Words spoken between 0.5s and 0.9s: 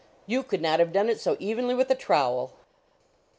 not